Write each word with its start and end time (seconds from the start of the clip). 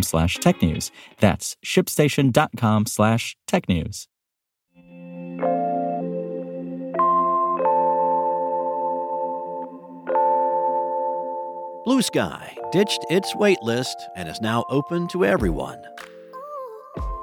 slash 0.00 0.38
technews. 0.38 0.90
That's 1.18 1.56
shipstation.com 1.62 2.86
slash 2.86 3.36
technews. 3.46 4.06
Bluesky 11.84 12.70
ditched 12.70 13.04
its 13.10 13.34
waitlist 13.34 13.96
and 14.14 14.28
is 14.28 14.40
now 14.40 14.64
open 14.70 15.08
to 15.08 15.24
everyone. 15.24 15.82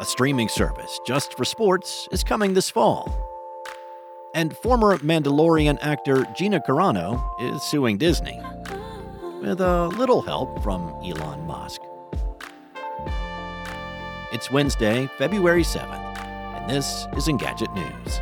A 0.00 0.04
streaming 0.04 0.48
service 0.48 0.98
just 1.06 1.34
for 1.34 1.44
sports 1.44 2.08
is 2.10 2.24
coming 2.24 2.54
this 2.54 2.68
fall. 2.68 3.16
And 4.34 4.56
former 4.56 4.96
Mandalorian 4.98 5.78
actor 5.82 6.26
Gina 6.36 6.60
Carano 6.60 7.22
is 7.40 7.62
suing 7.62 7.96
Disney, 7.96 8.40
with 9.40 9.60
a 9.60 9.86
little 9.88 10.22
help 10.22 10.62
from 10.62 10.94
Elon 11.04 11.46
Musk. 11.46 11.80
It's 14.32 14.48
Wednesday, 14.48 15.10
February 15.18 15.64
7th, 15.64 16.16
and 16.16 16.70
this 16.70 17.08
is 17.16 17.26
Engadget 17.26 17.74
News. 17.74 18.20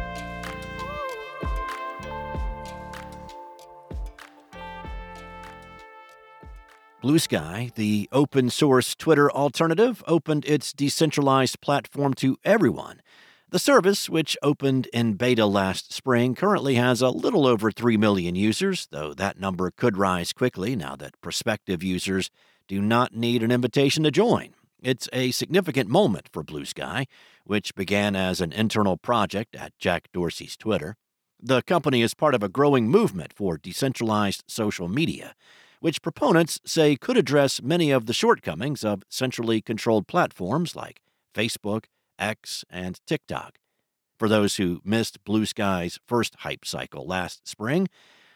Bluesky, 7.02 7.74
the 7.74 8.08
open 8.10 8.48
source 8.48 8.94
Twitter 8.94 9.30
alternative, 9.30 10.02
opened 10.06 10.46
its 10.46 10.72
decentralized 10.72 11.60
platform 11.60 12.14
to 12.14 12.38
everyone. 12.42 13.02
The 13.50 13.58
service, 13.58 14.08
which 14.08 14.34
opened 14.42 14.88
in 14.94 15.12
beta 15.12 15.44
last 15.44 15.92
spring, 15.92 16.34
currently 16.34 16.76
has 16.76 17.02
a 17.02 17.10
little 17.10 17.46
over 17.46 17.70
3 17.70 17.98
million 17.98 18.34
users, 18.34 18.88
though 18.90 19.12
that 19.12 19.38
number 19.38 19.70
could 19.70 19.98
rise 19.98 20.32
quickly 20.32 20.74
now 20.74 20.96
that 20.96 21.20
prospective 21.20 21.82
users 21.82 22.30
do 22.66 22.80
not 22.80 23.14
need 23.14 23.42
an 23.42 23.50
invitation 23.50 24.04
to 24.04 24.10
join. 24.10 24.54
It's 24.82 25.08
a 25.12 25.30
significant 25.32 25.88
moment 25.88 26.28
for 26.32 26.44
Bluesky, 26.44 27.06
which 27.44 27.74
began 27.74 28.14
as 28.14 28.40
an 28.40 28.52
internal 28.52 28.96
project 28.96 29.56
at 29.56 29.78
Jack 29.78 30.08
Dorsey's 30.12 30.56
Twitter. 30.56 30.96
The 31.40 31.62
company 31.62 32.02
is 32.02 32.14
part 32.14 32.34
of 32.34 32.42
a 32.42 32.48
growing 32.48 32.88
movement 32.88 33.32
for 33.32 33.56
decentralized 33.58 34.44
social 34.46 34.88
media 34.88 35.34
which 35.80 36.02
proponents 36.02 36.60
say 36.64 36.96
could 36.96 37.16
address 37.16 37.62
many 37.62 37.90
of 37.90 38.06
the 38.06 38.12
shortcomings 38.12 38.84
of 38.84 39.02
centrally 39.08 39.60
controlled 39.60 40.06
platforms 40.06 40.74
like 40.74 41.00
Facebook, 41.34 41.84
X, 42.18 42.64
and 42.70 43.00
TikTok. 43.06 43.58
For 44.18 44.28
those 44.28 44.56
who 44.56 44.80
missed 44.84 45.24
Bluesky's 45.24 46.00
first 46.06 46.36
hype 46.40 46.64
cycle 46.64 47.06
last 47.06 47.46
spring, 47.46 47.88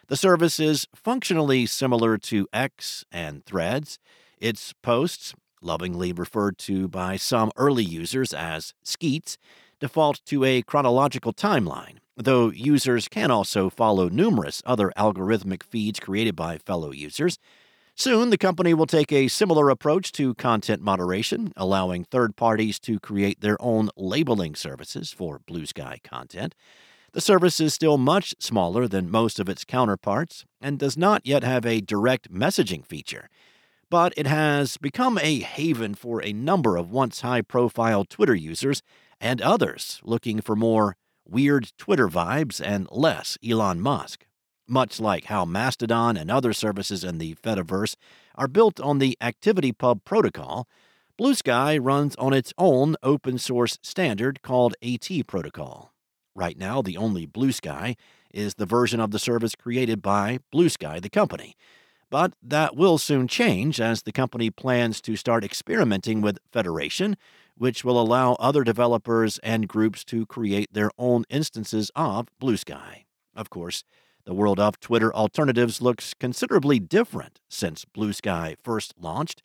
the 0.09 0.17
service 0.17 0.61
is 0.61 0.87
functionally 0.95 1.67
similar 1.67 2.19
to 2.19 2.47
X 2.53 3.05
and 3.11 3.45
Threads. 3.45 3.99
Its 4.39 4.73
posts, 4.83 5.35
lovingly 5.63 6.13
referred 6.13 6.59
to 6.59 6.89
by 6.89 7.17
some 7.17 7.51
early 7.57 7.85
users 7.85 8.33
as 8.33 8.75
skeets, 8.83 9.39
default 9.81 10.25
to 10.27 10.45
a 10.45 10.63
chronological 10.63 11.33
timeline, 11.33 11.99
though 12.17 12.51
users 12.51 13.09
can 13.09 13.31
also 13.31 13.71
follow 13.71 14.09
numerous 14.09 14.63
other 14.65 14.93
algorithmic 14.97 15.63
feeds 15.63 15.99
created 15.99 16.37
by 16.37 16.59
fellow 16.59 16.93
users. 16.93 17.39
Soon, 17.95 18.31
the 18.31 18.39
company 18.39 18.73
will 18.73 18.87
take 18.87 19.13
a 19.13 19.29
similar 19.29 19.69
approach 19.69 20.13
to 20.13 20.35
content 20.35 20.81
moderation, 20.81 21.53
allowing 21.57 22.05
third 22.05 22.37
parties 22.37 22.79
to 22.81 22.99
create 22.99 23.41
their 23.41 23.61
own 23.61 23.91
labeling 23.97 24.55
services 24.55 25.13
for 25.13 25.41
Bluesky 25.41 26.03
content. 26.03 26.55
The 27.13 27.21
service 27.21 27.61
is 27.61 27.75
still 27.75 27.99
much 27.99 28.35
smaller 28.39 28.89
than 28.89 29.11
most 29.11 29.39
of 29.39 29.47
its 29.47 29.67
counterparts 29.67 30.47
and 30.63 30.79
does 30.79 30.97
not 30.97 31.27
yet 31.27 31.45
have 31.45 31.67
a 31.67 31.83
direct 31.83 32.33
messaging 32.33 32.87
feature, 32.87 33.29
but 33.93 34.15
it 34.17 34.27
has 34.27 34.79
become 34.79 35.19
a 35.19 35.41
haven 35.41 35.95
for 35.95 36.25
a 36.25 36.33
number 36.33 36.79
of 36.79 36.91
once 36.91 37.21
high 37.21 37.43
profile 37.43 38.07
Twitter 38.07 38.35
users 38.35 38.81
and 39.21 39.43
others 39.43 40.01
looking 40.03 40.41
for 40.41 40.57
more 40.57 40.97
weird 41.29 41.71
Twitter 41.77 42.09
vibes, 42.09 42.59
and 42.59 42.89
less 42.91 43.37
Elon 43.47 43.83
Musk. 43.83 44.25
Much 44.67 44.99
like 44.99 45.27
how 45.27 45.45
Mastodon 45.45 46.17
and 46.17 46.31
other 46.31 46.55
services 46.55 47.05
in 47.05 47.19
the 47.19 47.35
Fediverse 47.35 47.95
are 48.35 48.49
built 48.49 48.81
on 48.81 48.99
the 48.99 49.15
ActivityPub 49.21 50.07
protocol, 50.07 50.67
Bluesky 51.21 51.79
runs 51.79 52.17
on 52.17 52.33
its 52.33 52.55
own 52.57 52.97
open 53.03 53.37
source 53.37 53.79
standard 53.83 54.41
called 54.41 54.75
AT 54.83 55.11
Protocol. 55.27 55.93
Right 56.35 56.57
now, 56.57 56.81
the 56.81 56.97
only 56.97 57.27
Bluesky 57.27 57.97
is 58.33 58.55
the 58.55 58.65
version 58.65 59.01
of 59.01 59.11
the 59.11 59.19
service 59.19 59.55
created 59.55 60.01
by 60.01 60.39
Bluesky, 60.51 60.99
the 61.03 61.11
company. 61.11 61.57
But 62.13 62.35
that 62.43 62.77
will 62.77 62.99
soon 62.99 63.27
change 63.27 63.81
as 63.81 64.03
the 64.03 64.13
company 64.13 64.51
plans 64.51 65.01
to 65.01 65.17
start 65.17 65.43
experimenting 65.43 66.21
with 66.21 66.41
Federation, 66.53 67.17
which 67.57 67.87
will 67.87 67.99
allow 67.99 68.35
other 68.35 68.65
developers 68.65 69.39
and 69.39 69.67
groups 69.67 70.05
to 70.05 70.27
create 70.27 70.75
their 70.75 70.91
own 70.99 71.25
instances 71.31 71.91
of 71.97 72.29
Bluesky. 72.39 73.07
Of 73.35 73.49
course, 73.49 73.83
the 74.27 74.35
world 74.35 74.61
of 74.61 74.79
Twitter 74.79 75.11
alternatives 75.15 75.81
looks 75.81 76.13
considerably 76.13 76.79
different 76.79 77.41
since 77.49 77.87
Bluesky 77.87 78.57
first 78.63 78.93
launched. 79.01 79.43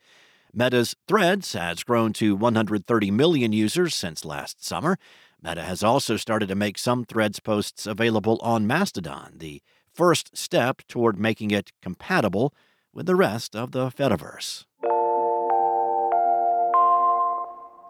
Meta's 0.53 0.93
Threads 1.07 1.53
has 1.53 1.85
grown 1.85 2.11
to 2.13 2.35
130 2.35 3.11
million 3.11 3.53
users 3.53 3.95
since 3.95 4.25
last 4.25 4.61
summer. 4.61 4.97
Meta 5.41 5.63
has 5.63 5.83
also 5.83 6.17
started 6.17 6.49
to 6.49 6.55
make 6.55 6.77
some 6.77 7.05
Threads 7.05 7.39
posts 7.39 7.87
available 7.87 8.39
on 8.41 8.67
Mastodon, 8.67 9.35
the 9.37 9.61
first 9.97 10.37
step 10.37 10.83
toward 10.87 11.19
making 11.19 11.49
it 11.49 11.71
compatible 11.81 12.53
with 12.93 13.07
the 13.07 13.15
rest 13.15 13.55
of 13.55 13.71
the 13.71 13.89
Fediverse. 13.89 14.65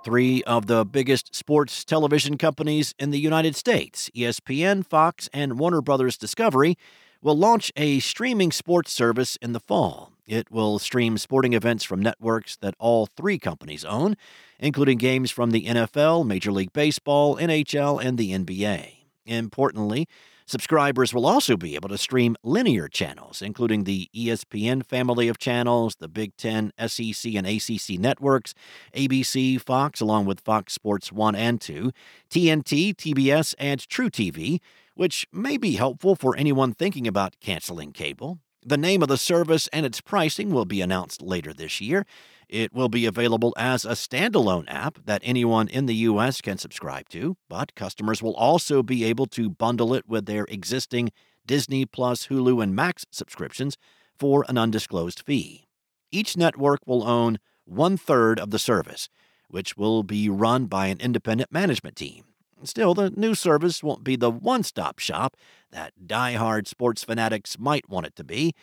Three 0.06 0.41
of 0.44 0.68
the 0.68 0.85
biggest 0.85 1.35
sports 1.35 1.84
television 1.84 2.38
companies 2.38 2.95
in 2.97 3.12
the 3.12 3.19
United 3.19 3.57
States, 3.57 4.09
ESPN, 4.16 4.85
Fox, 4.85 5.29
and 5.34 5.59
Warner 5.59 5.81
Brothers 5.81 6.18
Discovery, 6.18 6.78
will 7.22 7.38
launch 7.38 7.73
a 7.75 8.00
streaming 8.00 8.53
sports 8.53 8.94
service 8.94 9.38
in 9.41 9.51
the 9.51 9.59
fall. 9.59 10.13
It 10.25 10.50
will 10.50 10.79
stream 10.79 11.18
sporting 11.18 11.51
events 11.51 11.84
from 11.84 12.01
networks 12.01 12.56
that 12.57 12.75
all 12.79 13.07
three 13.18 13.38
companies 13.38 13.84
own, 13.84 14.16
including 14.59 14.97
games 14.97 15.29
from 15.29 15.51
the 15.51 15.66
NFL, 15.66 16.25
Major 16.25 16.53
League 16.53 16.72
Baseball, 16.72 17.35
NHL, 17.35 18.01
and 18.01 18.18
the 18.18 18.31
NBA. 18.31 18.94
Importantly, 19.25 20.07
Subscribers 20.49 21.13
will 21.13 21.25
also 21.25 21.57
be 21.57 21.75
able 21.75 21.89
to 21.89 21.97
stream 21.97 22.37
linear 22.41 22.87
channels, 22.87 23.41
including 23.41 23.83
the 23.83 24.09
ESPN 24.15 24.85
family 24.85 25.27
of 25.27 25.37
channels, 25.37 25.97
the 25.97 26.07
Big 26.07 26.37
Ten, 26.37 26.71
SEC, 26.87 27.35
and 27.35 27.45
ACC 27.45 27.99
networks, 27.99 28.53
ABC, 28.95 29.59
Fox, 29.59 29.99
along 29.99 30.25
with 30.25 30.39
Fox 30.39 30.71
Sports 30.71 31.11
1 31.11 31.35
and 31.35 31.59
2, 31.59 31.91
TNT, 32.29 32.95
TBS, 32.95 33.55
and 33.59 33.81
truTV, 33.81 34.61
which 34.95 35.27
may 35.33 35.57
be 35.57 35.73
helpful 35.73 36.15
for 36.15 36.33
anyone 36.37 36.71
thinking 36.71 37.07
about 37.07 37.35
canceling 37.41 37.91
cable. 37.91 38.39
The 38.65 38.77
name 38.77 39.01
of 39.01 39.09
the 39.09 39.17
service 39.17 39.67
and 39.73 39.85
its 39.85 40.00
pricing 40.00 40.51
will 40.51 40.65
be 40.65 40.79
announced 40.79 41.21
later 41.21 41.53
this 41.53 41.81
year. 41.81 42.05
It 42.49 42.73
will 42.73 42.88
be 42.88 43.05
available 43.05 43.53
as 43.57 43.83
a 43.83 43.89
standalone 43.89 44.65
app 44.67 44.99
that 45.05 45.21
anyone 45.23 45.67
in 45.67 45.85
the 45.85 45.95
U.S. 45.95 46.39
can 46.39 46.57
subscribe 46.57 47.09
to, 47.09 47.35
but 47.49 47.75
customers 47.75 48.23
will 48.23 48.35
also 48.35 48.81
be 48.81 49.03
able 49.03 49.25
to 49.27 49.49
bundle 49.49 49.94
it 49.94 50.07
with 50.07 50.25
their 50.25 50.45
existing 50.45 51.11
Disney 51.45 51.85
Plus, 51.85 52.27
Hulu, 52.27 52.63
and 52.63 52.73
Max 52.73 53.05
subscriptions 53.11 53.77
for 54.17 54.45
an 54.47 54.57
undisclosed 54.57 55.23
fee. 55.25 55.67
Each 56.09 56.38
network 56.38 56.79
will 56.85 57.05
own 57.05 57.39
one 57.65 57.97
third 57.97 58.39
of 58.39 58.51
the 58.51 58.59
service, 58.59 59.09
which 59.50 59.75
will 59.75 60.03
be 60.03 60.29
run 60.29 60.67
by 60.67 60.88
an 60.88 61.00
independent 61.01 61.51
management 61.51 61.97
team. 61.97 62.23
Still, 62.63 62.93
the 62.93 63.11
new 63.11 63.35
service 63.35 63.83
won't 63.83 64.03
be 64.03 64.15
the 64.15 64.31
one 64.31 64.63
stop 64.63 65.00
shop 65.00 65.35
that 65.71 66.07
die-hard 66.07 66.67
sports 66.67 67.03
fanatics 67.03 67.59
might 67.59 67.89
want 67.89 68.07
it 68.07 68.15
to 68.15 68.23
be. 68.23 68.55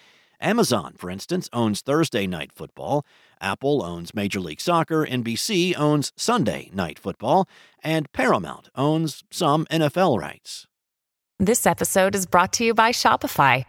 Amazon, 0.44 0.94
for 0.98 1.10
instance, 1.10 1.48
owns 1.54 1.80
Thursday 1.80 2.26
Night 2.26 2.52
Football, 2.52 3.06
Apple 3.40 3.82
owns 3.82 4.14
Major 4.14 4.40
League 4.40 4.60
Soccer, 4.60 5.06
NBC 5.06 5.74
owns 5.76 6.12
Sunday 6.16 6.70
Night 6.72 6.98
Football, 6.98 7.48
and 7.82 8.12
Paramount 8.12 8.68
owns 8.76 9.24
some 9.30 9.64
NFL 9.70 10.20
rights. 10.20 10.66
This 11.38 11.66
episode 11.66 12.14
is 12.14 12.26
brought 12.26 12.52
to 12.54 12.64
you 12.64 12.74
by 12.74 12.92
Shopify. 12.92 13.64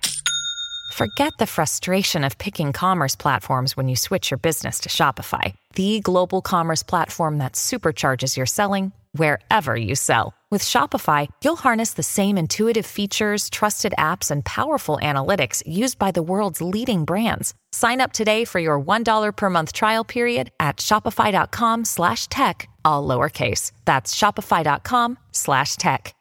Forget 0.93 1.31
the 1.39 1.47
frustration 1.47 2.23
of 2.23 2.37
picking 2.37 2.73
commerce 2.73 3.15
platforms 3.15 3.77
when 3.77 3.87
you 3.87 3.95
switch 3.95 4.29
your 4.29 4.37
business 4.37 4.81
to 4.81 4.89
Shopify, 4.89 5.55
the 5.75 6.01
global 6.01 6.41
commerce 6.41 6.83
platform 6.83 7.37
that 7.37 7.53
supercharges 7.53 8.35
your 8.35 8.45
selling 8.45 8.91
wherever 9.13 9.75
you 9.77 9.95
sell. 9.95 10.33
With 10.55 10.63
Shopify, 10.63 11.27
you'll 11.43 11.57
harness 11.57 11.95
the 11.95 12.01
same 12.01 12.37
intuitive 12.37 12.85
features, 12.85 13.49
trusted 13.49 13.93
apps, 13.97 14.31
and 14.31 14.45
powerful 14.45 14.97
analytics 15.03 15.61
used 15.65 15.99
by 15.99 16.11
the 16.11 16.23
world's 16.23 16.61
leading 16.61 17.03
brands. 17.03 17.53
Sign 17.73 17.99
up 17.99 18.13
today 18.13 18.45
for 18.45 18.59
your 18.59 18.79
$1 18.79 19.35
per 19.35 19.49
month 19.49 19.73
trial 19.73 20.05
period 20.05 20.51
at 20.57 20.77
shopify.com 20.77 21.83
slash 21.83 22.27
tech, 22.27 22.69
all 22.85 23.05
lowercase. 23.05 23.73
That's 23.83 24.15
shopify.com 24.15 25.19
slash 25.33 25.75
tech. 25.75 26.15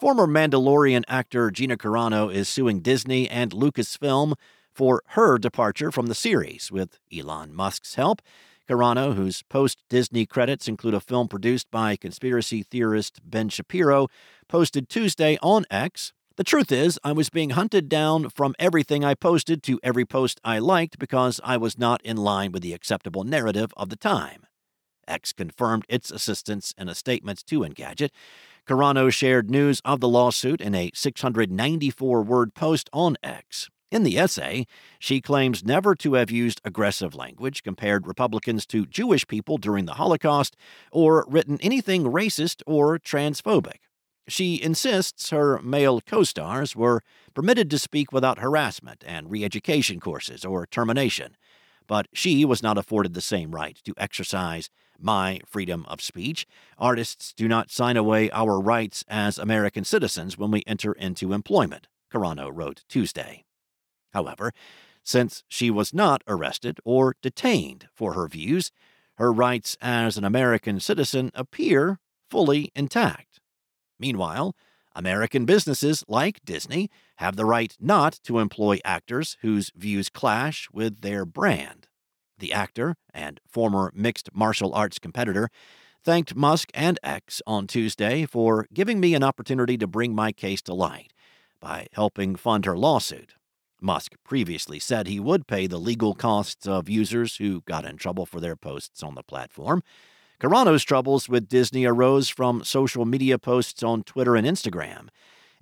Former 0.00 0.26
Mandalorian 0.26 1.02
actor 1.06 1.50
Gina 1.50 1.76
Carano 1.76 2.32
is 2.32 2.48
suing 2.48 2.80
Disney 2.80 3.28
and 3.28 3.50
Lucasfilm 3.50 4.32
for 4.72 5.02
her 5.08 5.38
departure 5.38 5.90
from 5.90 6.06
the 6.06 6.14
series 6.14 6.70
with 6.70 6.98
Elon 7.14 7.54
Musk's 7.54 7.94
help. 7.94 8.22
Carano, 8.68 9.14
whose 9.14 9.42
post 9.42 9.78
Disney 9.88 10.26
credits 10.26 10.68
include 10.68 10.94
a 10.94 11.00
film 11.00 11.26
produced 11.26 11.70
by 11.70 11.96
conspiracy 11.96 12.62
theorist 12.62 13.20
Ben 13.24 13.48
Shapiro, 13.48 14.08
posted 14.48 14.88
Tuesday 14.88 15.38
on 15.42 15.64
X. 15.70 16.12
The 16.36 16.44
truth 16.44 16.70
is, 16.70 16.98
I 17.02 17.12
was 17.12 17.30
being 17.30 17.50
hunted 17.50 17.88
down 17.88 18.30
from 18.30 18.54
everything 18.58 19.04
I 19.04 19.14
posted 19.14 19.62
to 19.64 19.80
every 19.82 20.04
post 20.04 20.40
I 20.44 20.58
liked 20.58 20.98
because 20.98 21.40
I 21.42 21.56
was 21.56 21.78
not 21.78 22.00
in 22.02 22.16
line 22.16 22.52
with 22.52 22.62
the 22.62 22.72
acceptable 22.72 23.24
narrative 23.24 23.72
of 23.76 23.88
the 23.88 23.96
time. 23.96 24.46
X 25.08 25.32
confirmed 25.32 25.84
its 25.88 26.10
assistance 26.10 26.72
in 26.78 26.88
a 26.88 26.94
statement 26.94 27.44
to 27.46 27.60
Engadget. 27.60 28.10
Carano 28.66 29.12
shared 29.12 29.50
news 29.50 29.82
of 29.84 30.00
the 30.00 30.08
lawsuit 30.08 30.60
in 30.60 30.74
a 30.74 30.92
694 30.94 32.22
word 32.22 32.54
post 32.54 32.88
on 32.92 33.16
X. 33.22 33.68
In 33.90 34.04
the 34.04 34.18
essay, 34.18 34.66
she 35.00 35.20
claims 35.20 35.64
never 35.64 35.96
to 35.96 36.14
have 36.14 36.30
used 36.30 36.60
aggressive 36.64 37.14
language, 37.14 37.64
compared 37.64 38.06
Republicans 38.06 38.64
to 38.66 38.86
Jewish 38.86 39.26
people 39.26 39.58
during 39.58 39.86
the 39.86 39.94
Holocaust, 39.94 40.56
or 40.92 41.26
written 41.28 41.58
anything 41.60 42.04
racist 42.04 42.62
or 42.66 43.00
transphobic. 43.00 43.78
She 44.28 44.62
insists 44.62 45.30
her 45.30 45.60
male 45.60 46.00
co 46.00 46.22
stars 46.22 46.76
were 46.76 47.02
permitted 47.34 47.68
to 47.70 47.80
speak 47.80 48.12
without 48.12 48.38
harassment 48.38 49.02
and 49.04 49.28
re 49.28 49.44
education 49.44 49.98
courses 49.98 50.44
or 50.44 50.66
termination, 50.66 51.36
but 51.88 52.06
she 52.12 52.44
was 52.44 52.62
not 52.62 52.78
afforded 52.78 53.14
the 53.14 53.20
same 53.20 53.50
right 53.50 53.76
to 53.84 53.94
exercise 53.96 54.70
my 55.00 55.40
freedom 55.44 55.84
of 55.88 56.00
speech. 56.00 56.46
Artists 56.78 57.32
do 57.32 57.48
not 57.48 57.72
sign 57.72 57.96
away 57.96 58.30
our 58.30 58.60
rights 58.60 59.04
as 59.08 59.36
American 59.36 59.82
citizens 59.82 60.38
when 60.38 60.52
we 60.52 60.62
enter 60.64 60.92
into 60.92 61.32
employment, 61.32 61.88
Carano 62.12 62.50
wrote 62.52 62.84
Tuesday. 62.88 63.44
However, 64.12 64.52
since 65.02 65.44
she 65.48 65.70
was 65.70 65.94
not 65.94 66.22
arrested 66.26 66.78
or 66.84 67.14
detained 67.22 67.88
for 67.94 68.14
her 68.14 68.28
views, 68.28 68.70
her 69.16 69.32
rights 69.32 69.76
as 69.80 70.16
an 70.16 70.24
American 70.24 70.80
citizen 70.80 71.30
appear 71.34 71.98
fully 72.30 72.70
intact. 72.74 73.40
Meanwhile, 73.98 74.54
American 74.94 75.44
businesses 75.44 76.04
like 76.08 76.44
Disney 76.44 76.90
have 77.16 77.36
the 77.36 77.44
right 77.44 77.76
not 77.78 78.18
to 78.24 78.38
employ 78.38 78.78
actors 78.84 79.36
whose 79.40 79.70
views 79.76 80.08
clash 80.08 80.68
with 80.72 81.00
their 81.00 81.24
brand. 81.24 81.86
The 82.38 82.52
actor 82.52 82.96
and 83.12 83.40
former 83.46 83.92
mixed 83.94 84.30
martial 84.34 84.74
arts 84.74 84.98
competitor 84.98 85.50
thanked 86.02 86.34
Musk 86.34 86.70
and 86.74 86.98
X 87.02 87.42
on 87.46 87.66
Tuesday 87.66 88.24
for 88.24 88.66
giving 88.72 89.00
me 89.00 89.14
an 89.14 89.22
opportunity 89.22 89.76
to 89.76 89.86
bring 89.86 90.14
my 90.14 90.32
case 90.32 90.62
to 90.62 90.74
light 90.74 91.12
by 91.60 91.86
helping 91.92 92.36
fund 92.36 92.64
her 92.64 92.76
lawsuit. 92.76 93.34
Musk 93.80 94.14
previously 94.24 94.78
said 94.78 95.06
he 95.06 95.20
would 95.20 95.46
pay 95.46 95.66
the 95.66 95.78
legal 95.78 96.14
costs 96.14 96.66
of 96.66 96.88
users 96.88 97.36
who 97.36 97.62
got 97.62 97.84
in 97.84 97.96
trouble 97.96 98.26
for 98.26 98.40
their 98.40 98.56
posts 98.56 99.02
on 99.02 99.14
the 99.14 99.22
platform. 99.22 99.82
Carano's 100.40 100.84
troubles 100.84 101.28
with 101.28 101.48
Disney 101.48 101.84
arose 101.84 102.28
from 102.28 102.64
social 102.64 103.04
media 103.04 103.38
posts 103.38 103.82
on 103.82 104.02
Twitter 104.02 104.36
and 104.36 104.46
Instagram 104.46 105.08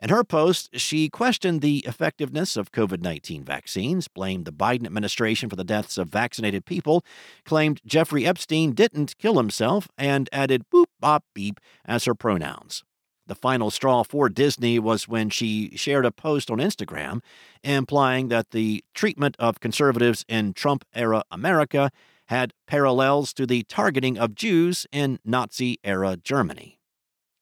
in 0.01 0.11
her 0.11 0.23
post, 0.23 0.71
she 0.79 1.09
questioned 1.09 1.61
the 1.61 1.79
effectiveness 1.79 2.57
of 2.57 2.71
COVID 2.71 3.03
19 3.03 3.43
vaccines, 3.43 4.07
blamed 4.07 4.45
the 4.45 4.53
Biden 4.53 4.87
administration 4.87 5.51
for 5.51 5.57
the 5.57 5.65
deaths 5.65 5.99
of 5.99 6.09
vaccinated 6.09 6.65
people, 6.65 7.05
claimed 7.45 7.81
Jeffrey 7.85 8.25
Epstein 8.25 8.73
didn't 8.73 9.19
kill 9.19 9.39
himself, 9.39 9.89
and 9.99 10.29
added 10.33 10.67
boop, 10.73 10.87
bop, 11.01 11.25
beep 11.35 11.59
as 11.85 12.05
her 12.05 12.15
pronouns. 12.15 12.85
The 13.29 13.35
final 13.35 13.71
straw 13.71 14.03
for 14.05 14.31
Disney 14.31 14.79
was 14.79 15.07
when 15.07 15.29
she 15.29 15.77
shared 15.77 16.07
a 16.07 16.11
post 16.11 16.51
on 16.51 16.59
Instagram 16.59 17.21
implying 17.63 18.29
that 18.29 18.51
the 18.51 18.83
treatment 18.95 19.37
of 19.39 19.61
conservatives 19.61 20.25
in 20.29 20.55
Trump 20.55 20.85
era 20.95 21.23
America 21.31 21.91
had 22.29 22.55
parallels 22.67 23.35
to 23.35 23.47
the 23.47 23.65
targeting 23.65 24.19
of 24.19 24.35
Jews 24.35 24.87
in 24.91 25.19
Nazi 25.27 25.79
era 25.85 26.17
Germany. 26.17 26.81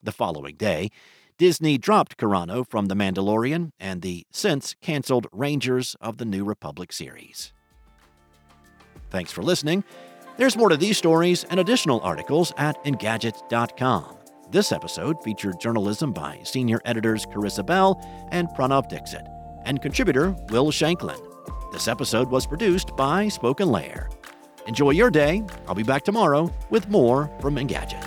The 0.03 0.11
following 0.11 0.55
day, 0.55 0.89
Disney 1.37 1.77
dropped 1.77 2.17
Carano 2.17 2.67
from 2.67 2.87
The 2.87 2.95
Mandalorian 2.95 3.71
and 3.79 4.01
the 4.01 4.25
since 4.29 4.75
canceled 4.81 5.27
Rangers 5.31 5.95
of 6.01 6.17
the 6.17 6.25
New 6.25 6.43
Republic 6.43 6.91
series. 6.91 7.53
Thanks 9.09 9.31
for 9.31 9.41
listening. 9.41 9.85
There's 10.35 10.57
more 10.57 10.69
to 10.69 10.77
these 10.77 10.97
stories 10.97 11.45
and 11.45 11.61
additional 11.61 12.01
articles 12.01 12.51
at 12.57 12.83
Engadget.com. 12.83 14.16
This 14.49 14.71
episode 14.71 15.21
featured 15.21 15.59
journalism 15.59 16.13
by 16.13 16.39
senior 16.43 16.79
editors 16.85 17.25
Karissa 17.25 17.65
Bell 17.65 18.01
and 18.31 18.47
Pranav 18.47 18.87
Dixit, 18.87 19.27
and 19.65 19.81
contributor 19.81 20.37
Will 20.51 20.71
Shanklin. 20.71 21.19
This 21.73 21.89
episode 21.89 22.29
was 22.29 22.47
produced 22.47 22.95
by 22.95 23.25
SpokenLayer. 23.25 24.09
Enjoy 24.65 24.91
your 24.91 25.11
day. 25.11 25.43
I'll 25.67 25.75
be 25.75 25.83
back 25.83 26.03
tomorrow 26.03 26.49
with 26.69 26.87
more 26.87 27.29
from 27.41 27.57
Engadget. 27.57 28.06